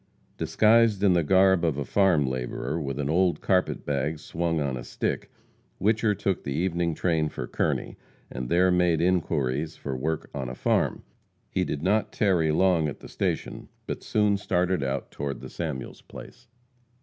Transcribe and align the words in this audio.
Disguised 0.35 1.03
in 1.03 1.13
the 1.13 1.21
garb 1.21 1.63
of 1.63 1.77
a 1.77 1.85
farm 1.85 2.25
laborer, 2.25 2.81
with 2.81 2.97
an 2.97 3.07
old 3.07 3.39
carpet 3.39 3.85
bag 3.85 4.17
swung 4.17 4.59
on 4.59 4.75
a 4.75 4.83
stick, 4.83 5.29
Whicher 5.79 6.17
took 6.17 6.43
the 6.43 6.51
evening 6.55 6.95
train 6.95 7.29
for 7.29 7.45
Kearney, 7.45 7.97
and 8.31 8.49
there 8.49 8.71
made 8.71 8.99
inquiries 8.99 9.75
for 9.75 9.95
work 9.95 10.31
on 10.33 10.49
a 10.49 10.55
farm. 10.55 11.03
He 11.51 11.63
did 11.63 11.83
not 11.83 12.11
tarry 12.11 12.51
long 12.51 12.87
at 12.87 12.99
the 12.99 13.07
station, 13.07 13.69
but 13.85 14.01
soon 14.01 14.37
started 14.37 14.81
out 14.83 15.11
toward 15.11 15.39
the 15.39 15.51
Samuels 15.51 16.01
place. 16.01 16.47